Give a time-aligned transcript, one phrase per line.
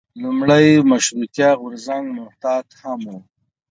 [0.21, 3.15] لومړی مشروطیه غورځنګ محتاط هم و.